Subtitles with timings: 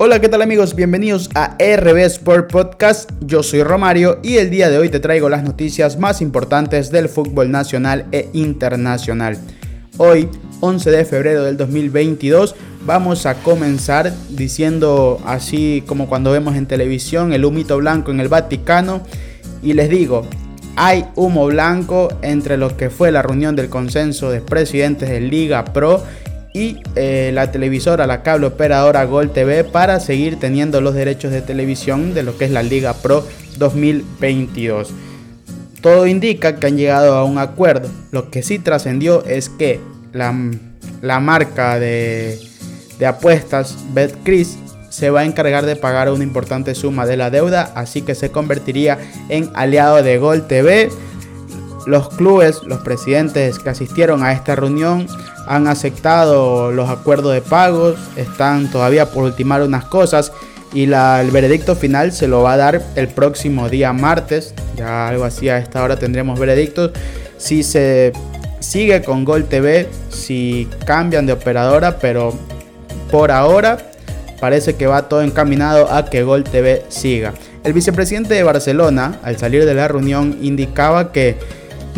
[0.00, 0.76] Hola, ¿qué tal amigos?
[0.76, 3.10] Bienvenidos a RB Sport Podcast.
[3.20, 7.08] Yo soy Romario y el día de hoy te traigo las noticias más importantes del
[7.08, 9.36] fútbol nacional e internacional.
[9.96, 10.28] Hoy,
[10.60, 12.54] 11 de febrero del 2022,
[12.86, 18.28] vamos a comenzar diciendo así como cuando vemos en televisión el humito blanco en el
[18.28, 19.02] Vaticano.
[19.64, 20.28] Y les digo,
[20.76, 25.64] hay humo blanco entre lo que fue la reunión del consenso de presidentes de Liga
[25.64, 26.04] Pro
[26.52, 31.42] y eh, la televisora, la cable operadora Gol TV para seguir teniendo los derechos de
[31.42, 33.26] televisión de lo que es la Liga Pro
[33.58, 34.92] 2022.
[35.80, 37.88] Todo indica que han llegado a un acuerdo.
[38.10, 39.80] Lo que sí trascendió es que
[40.12, 40.34] la,
[41.02, 42.40] la marca de,
[42.98, 44.58] de apuestas BetCris
[44.90, 48.30] se va a encargar de pagar una importante suma de la deuda, así que se
[48.30, 50.90] convertiría en aliado de Gol TV.
[51.88, 55.06] Los clubes, los presidentes que asistieron a esta reunión
[55.46, 60.30] han aceptado los acuerdos de pagos, están todavía por ultimar unas cosas
[60.74, 65.24] y el veredicto final se lo va a dar el próximo día martes, ya algo
[65.24, 66.90] así a esta hora tendremos veredictos.
[67.38, 68.12] Si se
[68.60, 72.34] sigue con Gol TV, si cambian de operadora, pero
[73.10, 73.78] por ahora
[74.40, 77.32] parece que va todo encaminado a que Gol TV siga.
[77.64, 81.36] El vicepresidente de Barcelona, al salir de la reunión, indicaba que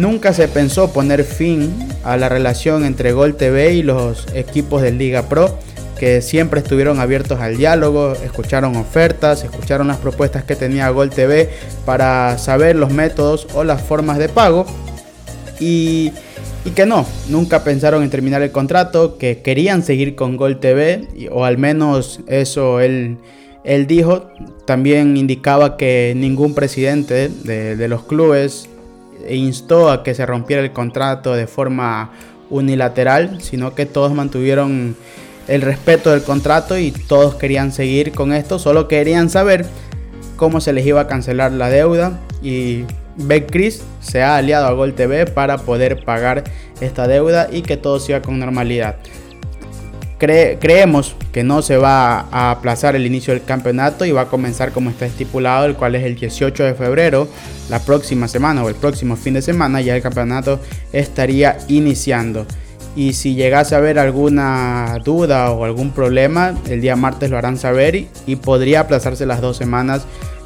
[0.00, 4.92] Nunca se pensó poner fin a la relación entre Gol TV y los equipos de
[4.92, 5.58] Liga Pro,
[5.98, 11.50] que siempre estuvieron abiertos al diálogo, escucharon ofertas, escucharon las propuestas que tenía Gol TV
[11.84, 14.64] para saber los métodos o las formas de pago
[15.60, 16.12] y,
[16.74, 21.44] que no, nunca pensaron en terminar el contrato, que querían seguir con Gol TV o
[21.44, 23.18] al menos eso él,
[23.86, 24.30] dijo.
[24.64, 28.69] También indicaba que ningún presidente de, los clubes
[29.28, 32.10] instó a que se rompiera el contrato de forma
[32.48, 34.96] unilateral, sino que todos mantuvieron
[35.48, 39.66] el respeto del contrato y todos querían seguir con esto, solo querían saber
[40.36, 42.20] cómo se les iba a cancelar la deuda.
[42.42, 42.84] Y
[43.16, 46.44] Betcris se ha aliado a Gol TV para poder pagar
[46.81, 48.97] esta deuda y que todo siga con normalidad
[50.20, 54.70] creemos que no se va a aplazar el inicio del campeonato y va a comenzar
[54.70, 57.26] como está estipulado, el cual es el 18 de febrero,
[57.70, 60.60] la próxima semana o el próximo fin de semana, ya el campeonato
[60.92, 62.47] estaría iniciando.
[62.94, 67.56] Y si llegase a haber alguna duda o algún problema, el día martes lo harán
[67.56, 70.02] saber y, y podría aplazarse las dos semanas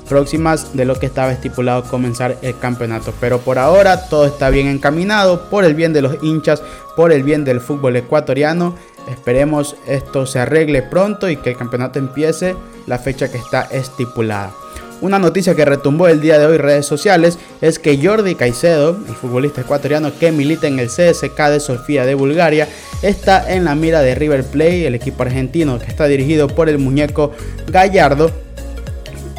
[0.08, 3.12] próximas de lo que estaba estipulado comenzar el campeonato.
[3.20, 6.62] Pero por ahora todo está bien encaminado por el bien de los hinchas,
[6.96, 8.74] por el bien del fútbol ecuatoriano
[9.08, 12.54] Esperemos esto se arregle pronto y que el campeonato empiece
[12.86, 14.52] la fecha que está estipulada.
[15.00, 19.14] Una noticia que retumbó el día de hoy redes sociales es que Jordi Caicedo, el
[19.14, 22.68] futbolista ecuatoriano que milita en el CSK de Sofía de Bulgaria,
[23.02, 26.78] está en la mira de River Plate, el equipo argentino que está dirigido por el
[26.78, 27.32] muñeco
[27.66, 28.30] Gallardo.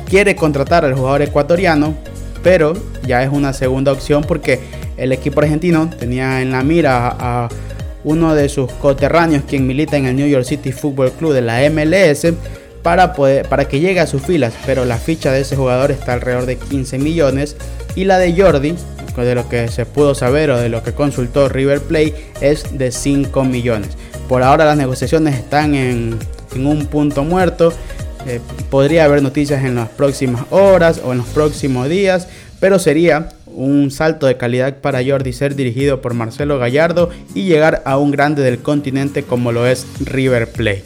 [0.08, 1.96] Quiere contratar al jugador ecuatoriano,
[2.44, 2.74] pero
[3.08, 4.60] ya es una segunda opción porque
[4.98, 7.50] el equipo argentino tenía en la mira a
[8.06, 11.70] uno de sus coterráneos quien milita en el New York City Football Club de la
[11.70, 12.34] MLS
[12.82, 16.14] para, poder, para que llegue a sus filas, pero la ficha de ese jugador está
[16.14, 17.58] alrededor de 15 millones
[17.96, 18.76] y la de Jordi,
[19.24, 22.92] de lo que se pudo saber o de lo que consultó River Plate, es de
[22.92, 23.90] 5 millones.
[24.28, 26.20] Por ahora las negociaciones están en,
[26.56, 27.74] un punto muerto.
[28.28, 28.40] Eh,
[28.70, 32.28] podría haber noticias en las próximas horas o en los próximos días,
[32.60, 37.82] pero sería un salto de calidad para Jordi ser dirigido por Marcelo Gallardo y llegar
[37.86, 40.84] a un grande del continente como lo es River Plate.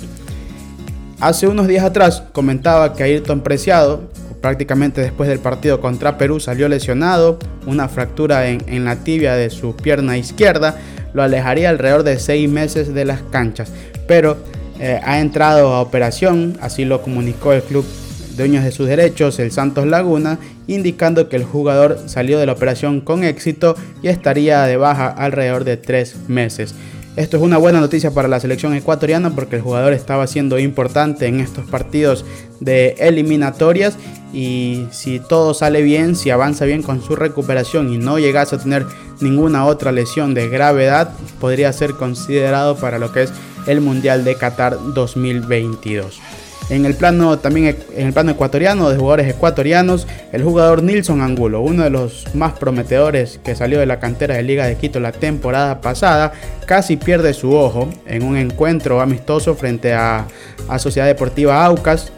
[1.19, 4.09] Hace unos días atrás comentaba que Ayrton Preciado,
[4.41, 9.75] prácticamente después del partido contra Perú, salió lesionado, una fractura en, la tibia de su
[9.75, 10.78] pierna izquierda,
[11.13, 13.69] lo alejaría alrededor de seis meses de las canchas,
[14.07, 14.38] pero
[14.80, 17.84] eh, ha entrado a operación, así lo comunicó el club
[18.40, 23.02] dueños de sus derechos, el Santos Laguna, indicando que el jugador salió de la operación
[23.02, 26.74] con éxito y estaría de baja alrededor de tres meses.
[27.16, 31.28] Esto es una buena noticia para la selección ecuatoriana porque el jugador estaba siendo importante
[31.28, 32.24] en estos partidos
[32.62, 33.98] de eliminatorias
[34.31, 38.60] y si todo sale bien, si avanza bien con su recuperación y no llegase a
[38.60, 38.86] tener
[39.19, 41.12] ninguna otra lesión de gravedad,
[41.42, 43.34] podría ser considerado para lo que es
[43.68, 46.22] el Mundial de Qatar 2022.
[46.69, 51.62] En el plano también en el plano ecuatoriano de jugadores ecuatorianos, el jugador Nilson Angulo,
[51.62, 55.12] uno de los más prometedores que salió de la cantera de Liga de Quito la
[55.12, 56.31] temporada pasada,
[56.68, 60.27] casi pierde su ojo en un encuentro amistoso frente a,
[60.77, 62.12] Sociedad Deportiva Aucas.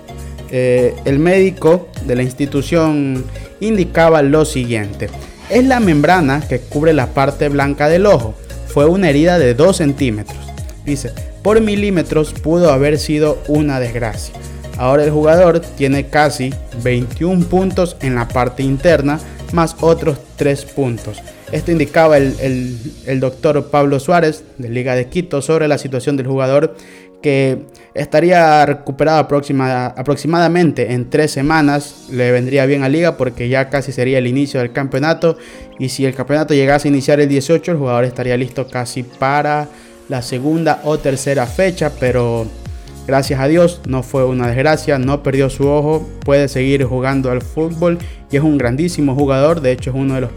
[0.49, 3.23] Eh, el médico de la institución
[3.61, 5.09] indicaba lo siguiente.
[5.49, 8.33] Es la membrana que cubre la parte blanca del ojo.
[8.67, 10.50] Fue una herida de 2 centímetros.
[10.85, 11.11] Dice,
[11.43, 14.33] por milímetros pudo haber sido una desgracia.
[14.77, 19.19] Ahora el jugador tiene casi 21 puntos en la parte interna,
[19.53, 21.21] más otros 3 puntos.
[21.51, 26.25] Esto indicaba el, el, doctor Pablo Suárez de Liga de Quito sobre la situación del
[26.27, 26.75] jugador
[27.21, 27.59] que
[27.93, 32.07] estaría recuperado aproximadamente en tres semanas.
[32.09, 35.37] Le vendría bien a Liga porque ya casi sería el inicio del campeonato.
[35.77, 39.67] Y si el campeonato llegase a iniciar el 18, el jugador estaría listo casi para
[40.11, 41.93] la segunda o tercera fecha.
[41.99, 42.45] Pero
[43.07, 47.41] gracias a Dios no fue una desgracia, no perdió su ojo, puede seguir jugando al
[47.41, 47.97] fútbol
[48.29, 49.61] y es un grandísimo jugador.
[49.61, 50.31] De hecho, es uno de los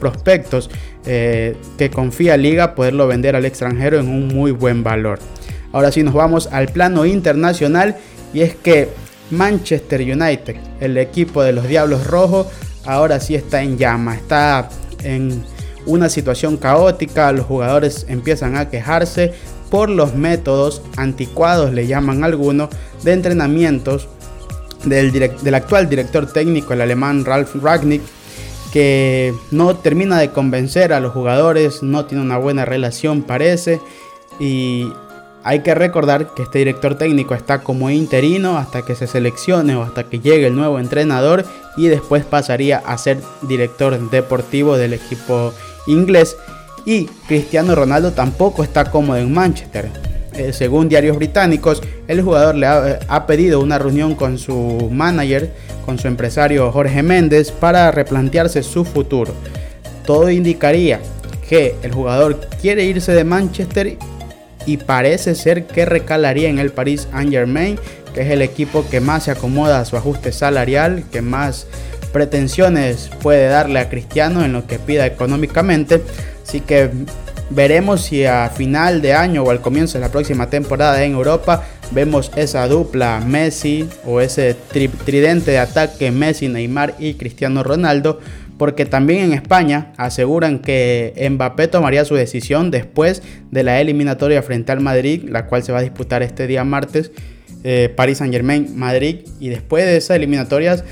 [0.00, 0.70] prospectos
[1.04, 5.18] eh, que confía Liga poderlo vender al extranjero en un muy buen valor.
[5.72, 7.96] Ahora sí nos vamos al plano internacional
[8.32, 8.88] y es que
[9.30, 12.46] Manchester United, el equipo de los Diablos Rojos,
[12.86, 14.70] ahora sí está en llama, está
[15.04, 15.44] en
[15.88, 19.32] una situación caótica, los jugadores empiezan a quejarse
[19.70, 22.68] por los métodos anticuados, le llaman algunos,
[23.02, 24.08] de entrenamientos
[24.84, 28.02] del, del actual director técnico, el alemán Ralf Ragnick,
[28.72, 33.80] que no termina de convencer a los jugadores, no tiene una buena relación parece,
[34.38, 34.92] y
[35.42, 39.82] hay que recordar que este director técnico está como interino hasta que se seleccione o
[39.82, 41.44] hasta que llegue el nuevo entrenador
[41.76, 45.54] y después pasaría a ser director deportivo del equipo
[45.88, 46.36] inglés.
[46.84, 49.90] Y Cristiano Ronaldo tampoco está cómodo en Manchester.
[50.34, 54.88] Eh, según diarios británicos, el jugador le ha, eh, ha pedido una reunión con su
[54.92, 55.52] manager,
[55.84, 59.32] con su empresario Jorge Méndez, para replantearse su futuro.
[60.06, 61.00] Todo indicaría
[61.48, 63.98] que el jugador quiere irse de Manchester
[64.66, 67.78] y parece ser que recalaría en el Paris Saint Germain,
[68.14, 71.66] que es el equipo que más se acomoda a su ajuste salarial, que más
[72.18, 76.02] pretensiones puede darle a Cristiano en lo que pida económicamente.
[76.44, 76.90] Así que
[77.48, 81.62] veremos si a final de año o al comienzo de la próxima temporada en Europa
[81.92, 84.56] vemos esa dupla Messi o ese
[85.04, 88.18] tridente de ataque Messi, Neymar y Cristiano Ronaldo
[88.58, 93.22] porque también en España aseguran que Mbappé tomaría su decisión después
[93.52, 97.12] de la eliminatoria frente al Madrid, la cual se va a disputar este día martes,
[97.62, 100.82] eh, Paris Saint Germain, Madrid, y después de esas eliminatorias,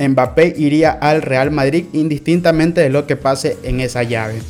[0.00, 4.40] Mbappé iría al Real Madrid indistintamente de lo que pase en esa llave.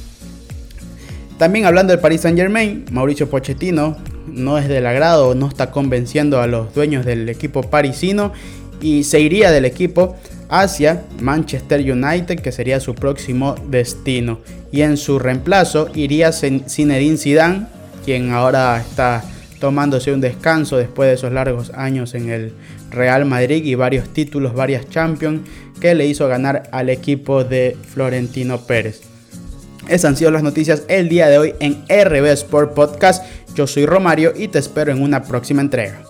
[1.39, 6.41] También hablando del Paris Saint Germain, Mauricio Pochettino no es del agrado, no está convenciendo
[6.41, 8.33] a los dueños del equipo parisino
[8.81, 10.17] y se iría del equipo
[10.49, 14.41] hacia Manchester United, que sería su próximo destino.
[14.73, 17.67] Y en su reemplazo iría Zinedine Zidane,
[18.05, 19.25] quien ahora está
[19.61, 22.53] tomándose un descanso después de esos largos años en el
[22.91, 25.43] Real Madrid y varios títulos, varias Champions
[25.81, 29.01] que le hizo ganar al equipo de Florentino Pérez.
[29.89, 33.25] Esas han sido las noticias el día de hoy en RB Sport Podcast.
[33.55, 36.10] Yo soy Romario y te espero en una próxima entrega.